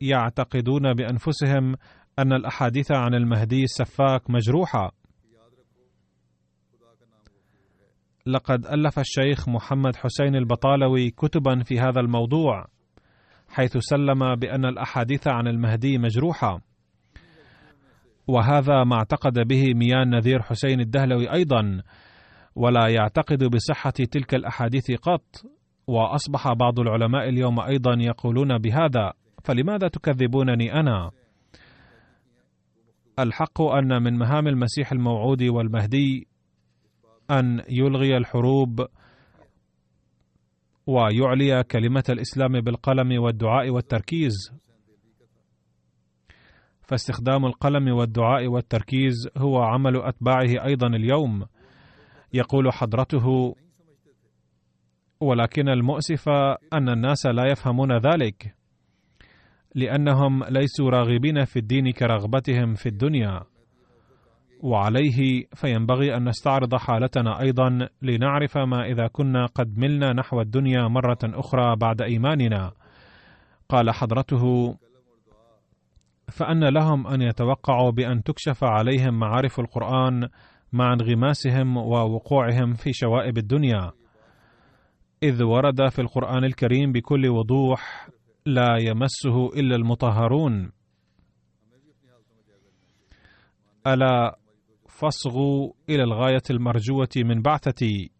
[0.00, 1.74] يعتقدون بأنفسهم
[2.18, 4.92] أن الأحاديث عن المهدي السفاك مجروحة.
[8.26, 12.66] لقد ألف الشيخ محمد حسين البطالوي كتبا في هذا الموضوع
[13.48, 16.67] حيث سلم بأن الأحاديث عن المهدي مجروحة.
[18.28, 21.82] وهذا ما اعتقد به ميان نذير حسين الدهلوي أيضا
[22.56, 25.44] ولا يعتقد بصحة تلك الأحاديث قط.
[25.88, 29.12] وأصبح بعض العلماء اليوم أيضا يقولون بهذا
[29.44, 31.10] فلماذا تكذبونني أنا؟
[33.18, 36.28] الحق أن من مهام المسيح الموعود والمهدي
[37.30, 38.86] أن يلغي الحروب
[40.86, 44.34] ويعلي كلمة الإسلام بالقلم والدعاء والتركيز.
[46.88, 51.46] فاستخدام القلم والدعاء والتركيز هو عمل أتباعه أيضا اليوم.
[52.32, 53.54] يقول حضرته
[55.20, 56.28] ولكن المؤسف
[56.72, 58.54] أن الناس لا يفهمون ذلك
[59.74, 63.42] لأنهم ليسوا راغبين في الدين كرغبتهم في الدنيا.
[64.62, 71.18] وعليه فينبغي أن نستعرض حالتنا أيضا لنعرف ما إذا كنا قد ملنا نحو الدنيا مرة
[71.24, 72.72] أخرى بعد إيماننا.
[73.68, 74.74] قال حضرته
[76.30, 80.28] فأن لهم أن يتوقعوا بأن تكشف عليهم معارف القرآن
[80.72, 83.92] مع انغماسهم ووقوعهم في شوائب الدنيا.
[85.22, 88.08] إذ ورد في القرآن الكريم بكل وضوح
[88.46, 90.72] لا يمسه إلا المطهرون.
[93.86, 94.38] ألا
[94.88, 98.10] فاصغوا إلى الغاية المرجوة من بعثتي.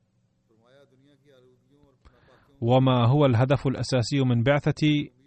[2.61, 5.18] وما هو الهدف الأساسي من بعثتي؟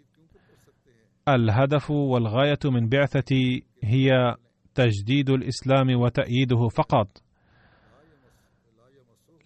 [1.28, 4.34] الهدف والغاية من بعثتي هي
[4.74, 7.08] تجديد الإسلام وتأييده فقط.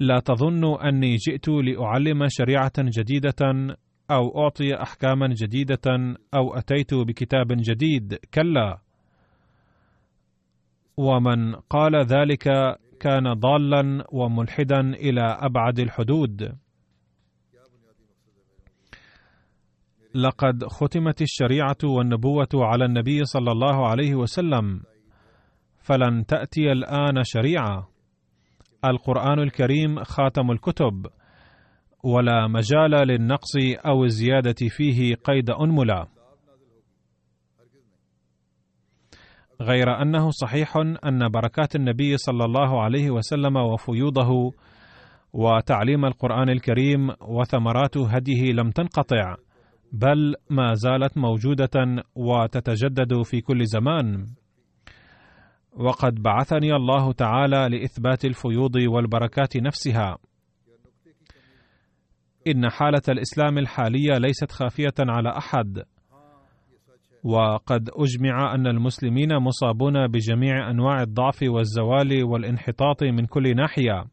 [0.01, 3.77] لا تظنوا أني جئت لأعلم شريعة جديدة
[4.11, 8.15] أو أعطي أحكاما جديدة أو أتيت بكتاب جديد.
[8.35, 8.79] كلا.
[10.97, 12.45] ومن قال ذلك
[13.01, 16.57] كان ضالا وملحدا إلى أبعد الحدود.
[20.17, 24.81] لقد ختمت الشريعة والنبوة على النبي صلى الله عليه وسلم
[25.81, 27.89] فلن تأتي الآن شريعة.
[28.85, 31.07] القرآن الكريم خاتم الكتب
[32.05, 33.53] ولا مجال للنقص
[33.87, 36.07] أو الزيادة فيه قيد أنملة.
[39.61, 44.53] غير أنه صحيح أن بركات النبي صلى الله عليه وسلم وفيوضه
[45.33, 49.46] وتعليم القرآن الكريم وثمرات هديه لم تنقطع.
[49.93, 54.27] بل ما زالت موجودة وتتجدد في كل زمان.
[55.73, 60.19] وقد بعثني الله تعالى لإثبات الفيوض والبركات نفسها.
[62.47, 65.83] إن حالة الإسلام الحالية ليست خافية على أحد.
[67.25, 74.05] وقد أجمع أن المسلمين مصابون بجميع أنواع الضعف والزوال والانحطاط من كل ناحية.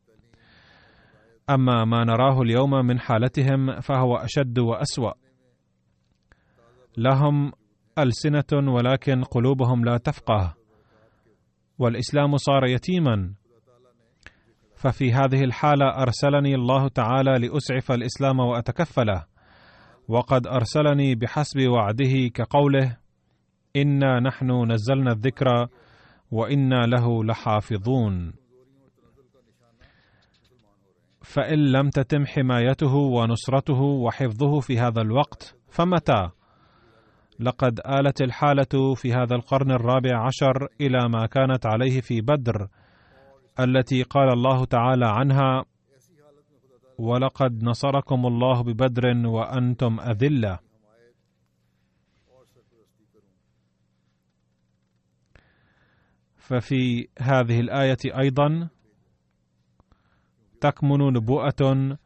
[1.49, 5.22] أما ما نراه اليوم من حالتهم فهو أشد وأسوأ.
[6.97, 7.51] لهم
[7.99, 10.55] ألسنة ولكن قلوبهم لا تفقه.
[11.79, 13.33] والإسلام صار يتيما.
[14.75, 19.25] ففي هذه الحالة أرسلني الله تعالى لأسعف الإسلام وأتكفله.
[20.07, 22.97] وقد أرسلني بحسب وعده كقوله
[23.75, 25.67] إنا نحن نزلنا الذكر
[26.31, 28.33] وإنا له لحافظون.
[31.21, 36.29] فإن لم تتم حمايته ونصرته وحفظه في هذا الوقت فمتى؟
[37.39, 42.67] لقد آلت الحالة في هذا القرن الرابع عشر إلى ما كانت عليه في بدر
[43.59, 45.65] التي قال الله تعالى عنها
[46.97, 50.59] ولقد نصركم الله ببدر وأنتم أذلة.
[56.37, 58.69] ففي هذه الآية أيضا
[60.61, 61.97] تكمن نبوءة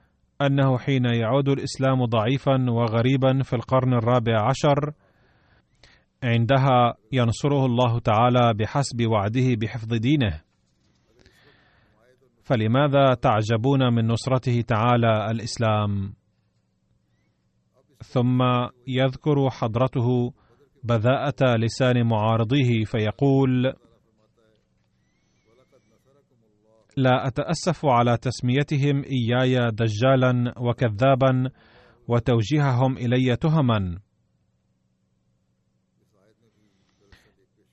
[0.41, 4.93] أنه حين يعود الإسلام ضعيفا وغريبا في القرن الرابع عشر
[6.23, 10.41] عندها ينصره الله تعالى بحسب وعده بحفظ دينه.
[12.43, 16.13] فلماذا تعجبون من نصرته تعالى الإسلام؟
[18.03, 18.41] ثم
[18.87, 20.33] يذكر حضرته
[20.83, 23.73] بذاءة لسان معارضيه فيقول
[26.97, 31.49] لا أتأسف على تسميتهم إياي دجالا وكذابا
[32.07, 33.99] وتوجيههم إلي تهما.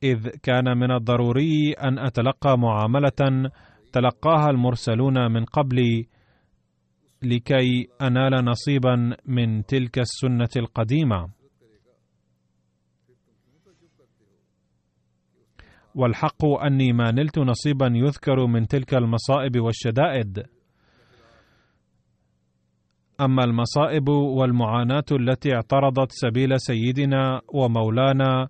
[0.04, 3.50] إذ كان من الضروري أن أتلقى معاملة
[3.92, 6.08] تلقاها المرسلون من قبلي
[7.22, 11.28] لكي أنال نصيبا من تلك السنة القديمة.
[15.94, 20.42] والحق أني ما نلت نصيبا يذكر من تلك المصائب والشدائد.
[23.20, 28.48] أما المصائب والمعاناة التي اعترضت سبيل سيدنا ومولانا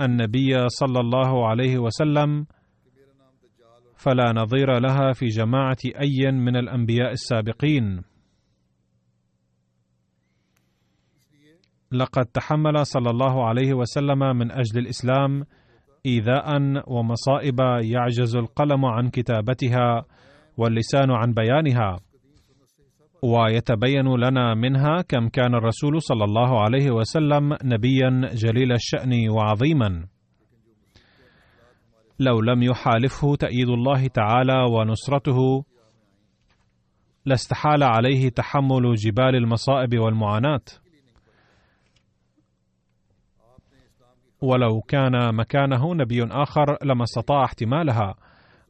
[0.00, 2.46] النبي صلى الله عليه وسلم
[3.96, 8.02] فلا نظير لها في جماعة أي من الأنبياء السابقين.
[11.92, 15.44] لقد تحمل صلى الله عليه وسلم من أجل الإسلام
[16.06, 16.56] إيذاء
[16.92, 20.04] ومصائب يعجز القلم عن كتابتها
[20.56, 21.96] واللسان عن بيانها.
[23.22, 30.06] ويتبين لنا منها كم كان الرسول صلى الله عليه وسلم نبيا جليل الشأن وعظيما.
[32.18, 35.64] لو لم يحالفه تأييد الله تعالى ونصرته
[37.26, 40.60] لاستحال عليه تحمل جبال المصائب والمعاناة.
[44.42, 48.14] ولو كان مكانه نبي آخر لما استطاع احتمالها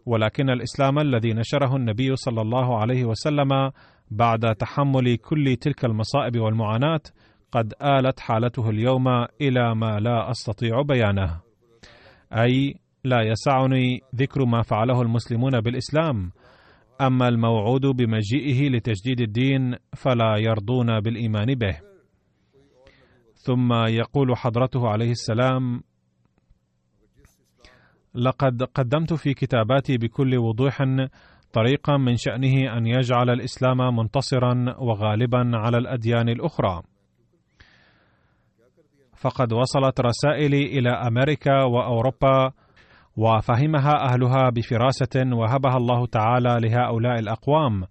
[0.06, 3.70] ولكن الإسلام الذي نشره النبي صلى الله عليه وسلم
[4.10, 7.00] بعد تحمل كل تلك المصائب والمعاناة
[7.52, 9.08] قد آلت حالته اليوم
[9.40, 11.40] إلى ما لا أستطيع بيانه.
[12.32, 16.32] أي لا يسعني ذكر ما فعله المسلمون بالإسلام.
[17.00, 21.80] أما الموعود بمجيئه لتجديد الدين فلا يرضون بالإيمان به.
[23.34, 25.82] ثم يقول حضرته عليه السلام
[28.14, 30.82] لقد قدمت في كتاباتي بكل وضوح
[31.52, 36.82] طريقا من شأنه أن يجعل الإسلام منتصرا وغالبا على الأديان الأخرى.
[39.16, 42.52] فقد وصلت رسائلي إلى أمريكا وأوروبا
[43.16, 47.84] وفهمها أهلها بفراسة وهبها الله تعالى لهؤلاء الأقوام.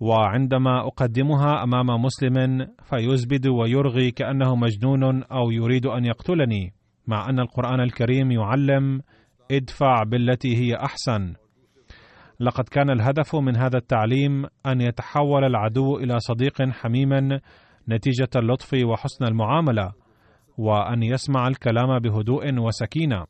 [0.00, 6.72] وعندما أقدمها أمام مسلم فيزبد ويرغي كأنه مجنون أو يريد أن يقتلني،
[7.06, 9.00] مع أن القرآن الكريم يعلم
[9.50, 11.34] ادفع بالتي هي أحسن،
[12.40, 17.40] لقد كان الهدف من هذا التعليم أن يتحول العدو إلى صديق حميم
[17.88, 19.92] نتيجة اللطف وحسن المعاملة
[20.58, 23.26] وأن يسمع الكلام بهدوء وسكينة.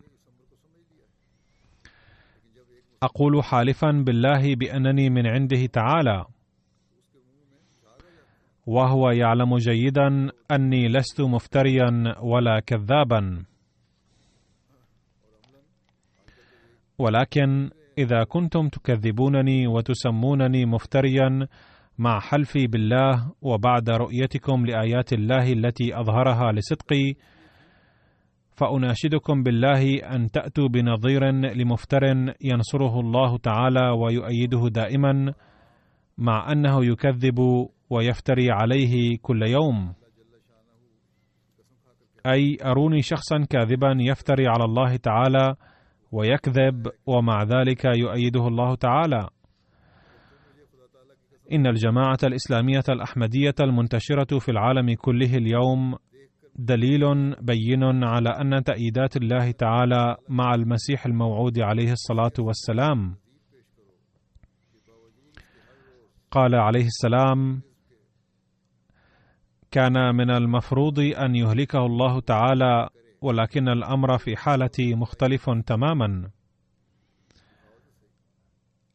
[3.03, 6.25] أقول حالفا بالله بأنني من عنده تعالى
[8.67, 13.45] وهو يعلم جيدا أني لست مفتريا ولا كذابا.
[16.99, 17.71] ولكن
[18.03, 21.47] إذا كنتم تكذبونني وتسمونني مفتريا
[21.99, 27.15] مع حلفي بالله وبعد رؤيتكم لآيات الله التي أظهرها لصدقي
[28.57, 32.05] فأناشدكم بالله أن تأتوا بنظير لمفتر
[32.41, 35.33] ينصره الله تعالى ويؤيده دائما
[36.19, 37.39] مع أنه يكذب
[37.91, 39.93] ويفتري عليه كل يوم.
[42.27, 45.55] أي أروني شخصا كاذبا يفتري على الله تعالى
[46.13, 49.29] ويكذب ومع ذلك يؤيده الله تعالى.
[51.53, 55.97] إن الجماعة الإسلامية الأحمدية المنتشرة في العالم كله اليوم
[56.57, 63.17] دليل بين على أن تأييدات الله تعالى مع المسيح الموعود عليه الصلاة والسلام.
[66.31, 67.63] قال عليه السلام
[69.71, 72.89] كان من المفروض أن يهلكه الله تعالى
[73.21, 76.31] ولكن الأمر في حالتي مختلف تماما.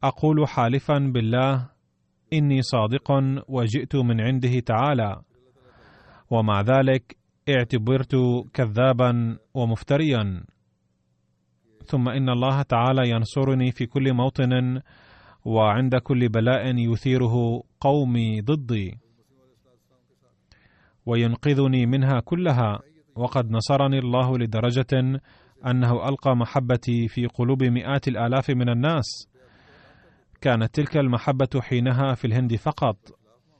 [0.03, 1.69] أقول حالفا بالله
[2.33, 3.11] إني صادق
[3.47, 5.21] وجئت من عنده تعالى
[6.29, 7.17] ومع ذلك
[7.49, 8.15] اعتبرت
[8.53, 10.43] كذابا ومفتريا.
[11.85, 14.81] ثم إن الله تعالى ينصرني في كل موطن
[15.45, 18.97] وعند كل بلاء يثيره قومي ضدي
[21.05, 22.79] وينقذني منها كلها.
[23.15, 25.19] وقد نصرني الله لدرجة
[25.67, 29.29] أنه ألقى محبتي في قلوب مئات الآلاف من الناس.
[30.41, 32.97] كانت تلك المحبة حينها في الهند فقط.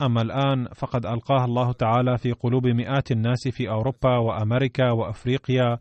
[0.02, 5.78] أما الآن فقد ألقاها الله تعالى في قلوب مئات الناس في أوروبا وأمريكا وأفريقيا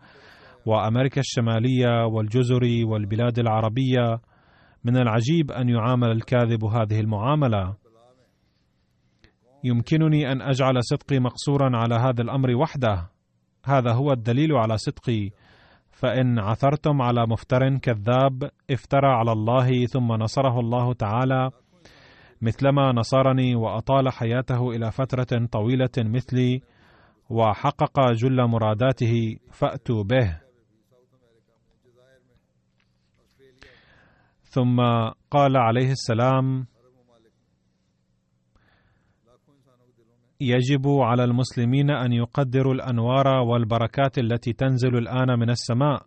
[0.67, 4.21] وأمريكا الشمالية والجزر والبلاد العربية.
[4.85, 7.75] من العجيب أن يعامل الكاذب هذه المعاملة.
[9.65, 13.14] يمكنني أن أجعل صدقي مقصورا على هذا الأمر وحده.
[13.65, 15.31] هذا هو الدليل على صدقي.
[15.91, 21.51] فإن عثرتم على مفتر كذاب افترى على الله ثم نصره الله تعالى
[22.43, 26.61] مثلما نصرني وأطال حياته إلى فترة طويلة مثلي
[27.31, 30.41] وحقق جل مراداته فأتوا به.
[34.43, 34.81] ثم
[35.31, 36.67] قال عليه السلام
[40.41, 46.03] يجب على المسلمين أن يقدروا الأنوار والبركات التي تنزل الآن من السماء.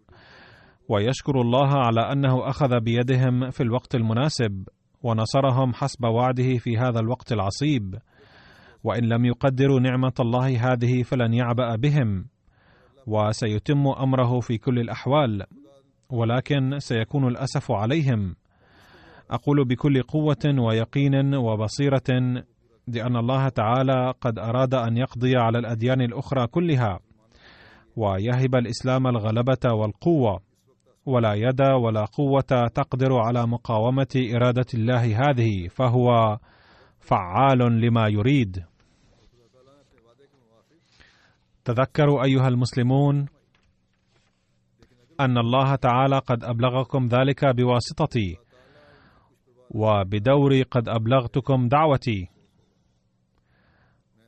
[0.90, 4.68] ويشكر الله على أنه أخذ بيدهم في الوقت المناسب
[5.04, 7.96] ونصرهم حسب وعده في هذا الوقت العصيب.
[8.84, 12.26] وإن لم يقدروا نعمة الله هذه فلن يعبأ بهم.
[13.08, 15.44] وسيتم أمره في كل الأحوال
[16.10, 18.36] ولكن سيكون الأسف عليهم.
[19.32, 22.44] أقول بكل قوة ويقين وبصيرة
[22.88, 27.00] لأن الله تعالى قد أراد أن يقضي على الأديان الأخرى كلها.
[27.96, 30.40] ويهب الإسلام الغلبة والقوة
[31.06, 36.38] ولا يد ولا قوة تقدر على مقاومة إرادة الله هذه فهو
[37.00, 38.64] فعال لما يريد.
[41.66, 43.26] تذكروا أيها المسلمون
[45.20, 48.38] أن الله تعالى قد أبلغكم ذلك بواسطتي
[49.72, 52.37] وبدوري قد أبلغتكم دعوتي.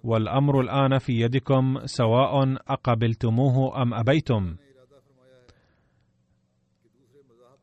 [0.03, 4.55] والأمر الآن في يدكم سواء أقبلتموه أم أبيتم.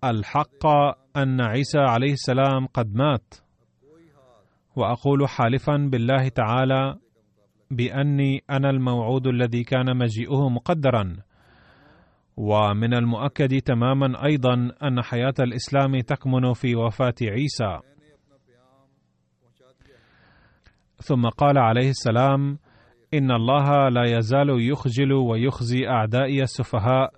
[0.05, 0.67] الحق
[1.17, 3.35] أن عيسى عليه السلام قد مات.
[4.77, 6.97] وأقول حالفا بالله تعالى
[7.71, 11.17] بأني أنا الموعود الذي كان مجيئه مقدرا.
[12.37, 17.96] ومن المؤكد تماما أيضا أن حياة الإسلام تكمن في وفاة عيسى.
[20.97, 22.59] ثم قال عليه السلام
[23.15, 27.11] إن الله لا يزال يخجل ويخزي اعدائي السفهاء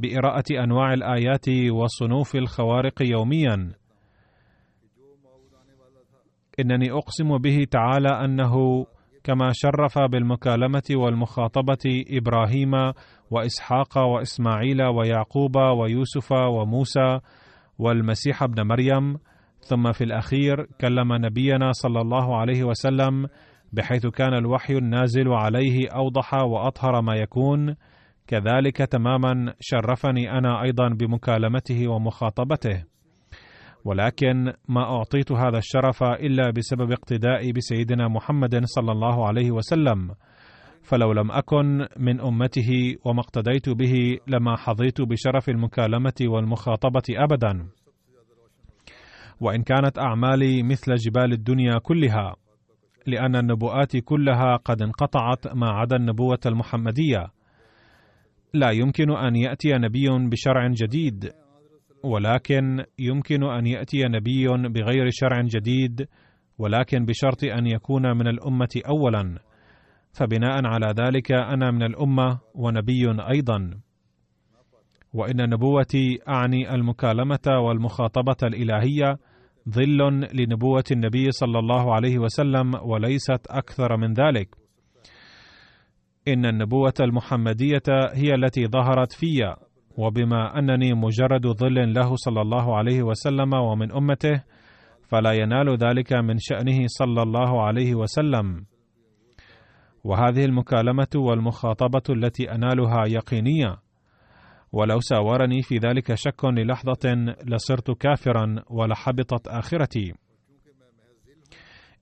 [0.00, 3.72] بإراءة أنواع الآيات وصنوف الخوارق يوميا.
[6.60, 8.86] إنني أقسم به تعالى أنه
[9.24, 12.72] كما شرف بالمكالمة والمخاطبة إبراهيم
[13.30, 17.18] وإسحاق وإسماعيل ويعقوب ويوسف وموسى
[17.78, 19.16] والمسيح ابن مريم
[19.64, 23.26] ثم في الأخير كلم نبينا صلى الله عليه وسلم
[23.72, 27.76] بحيث كان الوحي النازل عليه أوضح وأطهر ما يكون.
[28.26, 32.84] كذلك تماما شرفني أنا أيضا بمكالمته ومخاطبته.
[33.84, 40.10] ولكن ما أعطيت هذا الشرف إلا بسبب اقتدائي بسيدنا محمد صلى الله عليه وسلم.
[40.82, 47.66] فلو لم أكن من أمته وما اقتديت به لما حظيت بشرف المكالمة والمخاطبة ابدا.
[49.40, 52.36] وإن كانت أعمالي مثل جبال الدنيا كلها
[53.06, 57.26] لأن النبوءات كلها قد انقطعت ما عدا النبوة المحمدية.
[58.54, 61.32] لا يمكن أن يأتي نبي بشرع جديد
[62.04, 66.08] ولكن يمكن أن يأتي نبي بغير شرع جديد
[66.58, 69.38] ولكن بشرط أن يكون من الأمة اولا.
[70.12, 73.70] فبناء على ذلك أنا من الأمة ونبي أيضا.
[75.14, 79.16] وإن نبوتي أعني المكالمة والمخاطبة الإلهية
[79.70, 84.48] ظل لنبوة النبي صلى الله عليه وسلم وليست أكثر من ذلك.
[86.28, 89.54] إن النبوة المحمدية هي التي ظهرت في
[89.96, 94.42] وبما أنني مجرد ظل له صلى الله عليه وسلم ومن أمته
[95.08, 98.64] فلا ينال ذلك من شأنه صلى الله عليه وسلم.
[100.04, 103.83] وهذه المكالمة والمخاطبة التي أنالها يقينية
[104.74, 110.14] ولو ساورني في ذلك شك للحظة لصرت كافرا ولحبطت آخرتي.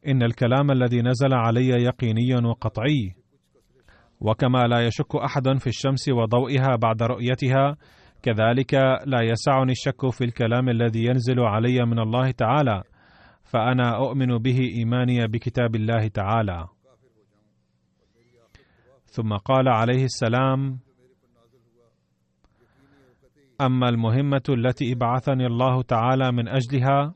[0.06, 3.14] إن الكلام الذي نزل علي يقيني وقطعي.
[4.20, 7.76] وكما لا يشك أحد في الشمس وضوئها بعد رؤيتها
[8.22, 8.74] كذلك
[9.06, 12.82] لا يسعني الشك في الكلام الذي ينزل علي من الله تعالى
[13.42, 16.68] فأنا أؤمن به إيماني بكتاب الله تعالى.
[19.04, 20.78] ثم قال عليه السلام
[23.60, 27.14] أما المهمة التي ابعثني الله تعالى من أجلها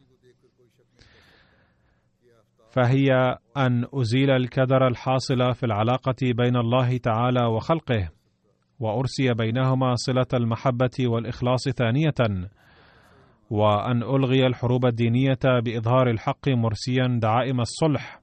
[2.70, 8.08] فهي أن أزيل الكدر الحاصل في العلاقة بين الله تعالى وخلقه
[8.80, 12.48] وأرسي بينهما صلة المحبة والإخلاص ثانية
[13.50, 18.20] وأن ألغي الحروب الدينية بإظهار الحق مرسيا دعائم الصلح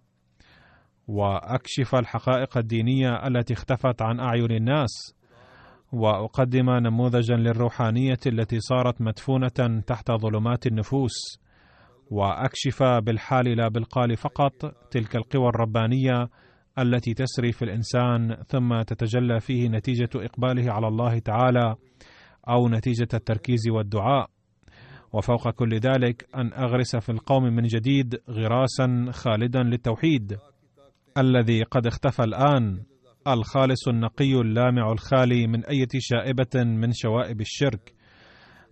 [1.07, 5.15] وأكشف الحقائق الدينية التي اختفت عن أعين الناس.
[5.93, 11.39] وأقدم نموذجا للروحانية التي صارت مدفونة تحت ظلمات النفوس.
[12.11, 14.53] وأكشف بالحال لا بالقال فقط
[14.91, 16.29] تلك القوى الربانية
[16.79, 21.75] التي تسري في الإنسان ثم تتجلى فيه نتيجة إقباله على الله تعالى
[22.49, 24.29] أو نتيجة التركيز والدعاء.
[25.13, 30.37] وفوق كل ذلك أن أغرس في القوم من جديد غراسا خالدا للتوحيد
[31.17, 32.92] الذي قد اختفى الآن.
[33.27, 37.93] الخالص النقي اللامع الخالي من أي شائبة من شوائب الشرك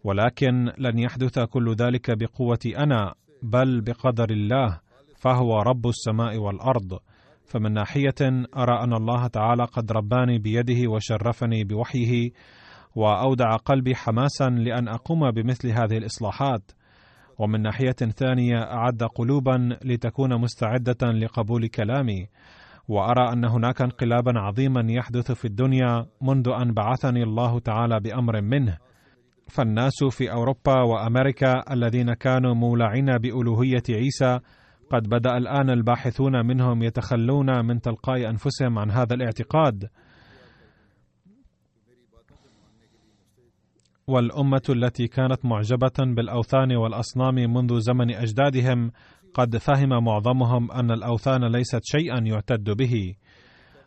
[0.03, 4.79] ولكن لن يحدث كل ذلك بقوتي أنا بل بقدر الله
[5.21, 6.99] فهو رب السماء والأرض.
[7.45, 12.31] فمن ناحية أرى أن الله تعالى قد رباني بيده وشرفني بوحيه
[12.95, 16.71] وأودع قلبي حماسا لأن أقوم بمثل هذه الإصلاحات.
[17.39, 22.27] ومن ناحية ثانية أعد قلوبا لتكون مستعدة لقبول كلامي.
[22.87, 28.77] وأرى أن هناك انقلابا عظيما يحدث في الدنيا منذ أن بعثني الله تعالى بأمر منه.
[29.47, 34.39] فالناس في أوروبا وأمريكا الذين كانوا مولعين بألوهية عيسى
[34.91, 39.89] قد بدأ الآن الباحثون منهم يتخلون من تلقاء أنفسهم عن هذا الاعتقاد.
[44.07, 48.91] والأمة التي كانت معجبة بالأوثان والأصنام منذ زمن أجدادهم
[49.33, 53.15] قد فهم معظمهم أن الأوثان ليست شيئا يعتد به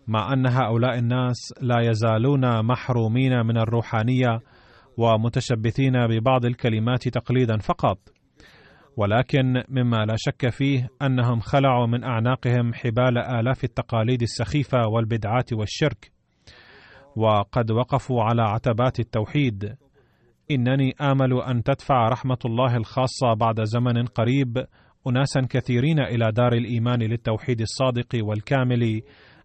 [0.07, 4.41] مع أن هؤلاء الناس لا يزالون محرومين من الروحانية
[4.97, 7.99] ومتشبثين ببعض الكلمات تقليدا فقط.
[8.97, 16.13] ولكن مما لا شك فيه أنهم خلعوا من أعناقهم حبال آلاف التقاليد السخيفة والبدعات والشرك.
[17.17, 19.77] وقد وقفوا على عتبات التوحيد.
[20.51, 24.67] إنني آمل أن تدفع رحمة الله الخاصة بعد زمن قريب
[25.07, 29.03] اناسا كثيرين إلى دار الإيمان للتوحيد الصادق والكامل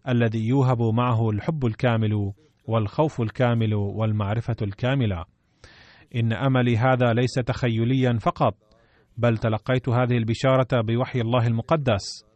[0.08, 2.32] الذي يوهب معه الحب الكامل
[2.68, 5.26] والخوف الكامل والمعرفة الكاملة.
[6.16, 8.56] إن أملي هذا ليس تخيليا فقط
[9.18, 12.30] بل تلقيت هذه البشارة بوحي الله المقدس.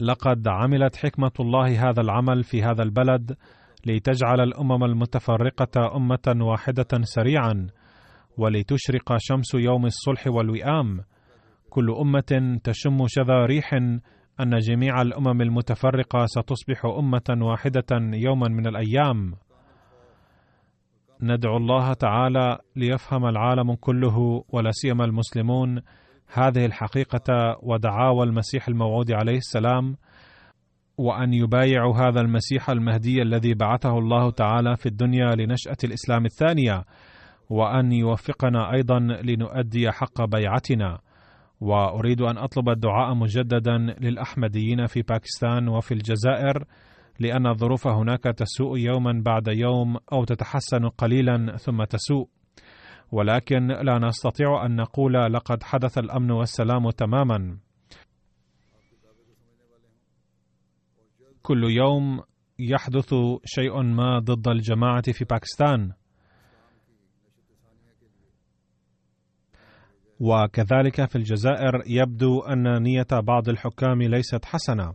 [0.00, 3.36] لقد عملت حكمة الله هذا العمل في هذا البلد
[3.86, 7.66] لتجعل الأمم المتفرقة أمة واحدة سريعا
[8.38, 11.00] ولتشرق شمس يوم الصلح والوئام
[11.70, 13.74] كل أمة تشم شذا ريح
[14.40, 19.34] أن جميع الأمم المتفرقة ستصبح أمة واحدة يوما من الأيام.
[21.22, 25.82] ندعو الله تعالى ليفهم العالم كله ولا سيما المسلمون
[26.32, 29.96] هذه الحقيقة ودعاوى المسيح الموعود عليه السلام
[30.98, 36.84] وأن يبايعوا هذا المسيح المهدي الذي بعثه الله تعالى في الدنيا لنشأة الإسلام الثانية
[37.50, 40.98] وأن يوفقنا أيضا لنؤدي حق بيعتنا.
[41.60, 46.64] وأريد أن أطلب الدعاء مجددا للأحمديين في باكستان وفي الجزائر
[47.18, 52.28] لأن الظروف هناك تسوء يوما بعد يوم أو تتحسن قليلا ثم تسوء.
[53.12, 57.58] ولكن لا نستطيع أن نقول لقد حدث الأمن والسلام تماما.
[61.42, 62.20] كل يوم
[62.58, 65.92] يحدث شيء ما ضد الجماعة في باكستان.
[70.20, 74.94] وكذلك في الجزائر يبدو أن نية بعض الحكام ليست حسنة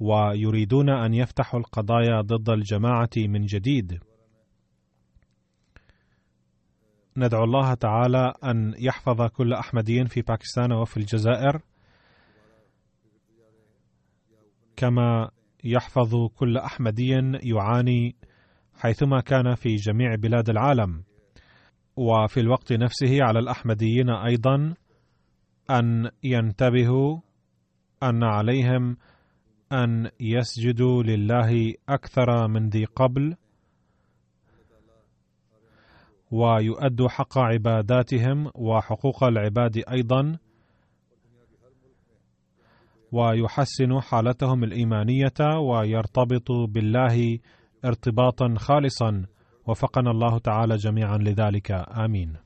[0.00, 3.98] ويريدون أن يفتحوا القضايا ضد الجماعة من جديد.
[7.16, 11.60] ندعو الله تعالى أن يحفظ كل احمدي في باكستان وفي الجزائر
[14.76, 15.30] كما
[15.64, 17.10] يحفظ كل أحمدي
[17.42, 18.16] يعاني
[18.74, 21.04] حيثما كان في جميع بلاد العالم.
[21.96, 24.74] وفي الوقت نفسه على الأحمديين أيضا
[25.70, 27.20] أن ينتبهوا
[28.02, 28.96] أن عليهم
[29.72, 33.36] أن يسجدوا لله أكثر من ذي قبل
[36.30, 40.38] ويؤدوا حق عباداتهم وحقوق العباد أيضا
[43.12, 47.38] ويحسنوا حالتهم الإيمانية ويرتبطوا بالله
[47.84, 49.26] ارتباطا خالصا.
[49.66, 51.70] وفقنا الله تعالى جميعا لذلك.
[51.70, 52.45] آمين.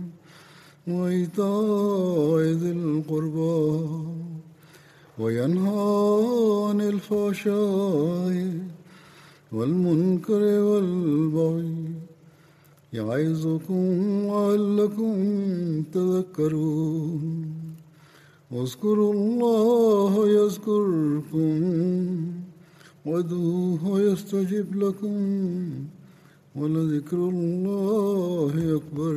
[0.99, 3.67] وإيتاء ذي القربى
[5.19, 5.85] وينهى
[6.69, 8.35] عن الفحشاء
[9.51, 11.75] والمنكر والبغي
[12.93, 13.83] يعظكم
[14.27, 15.13] لعلكم
[15.93, 17.25] تذكرون.
[18.51, 21.55] واذكروا الله يذكركم
[23.05, 25.19] وادعوه يستجب لكم
[26.55, 29.15] ولذكر الله أكبر.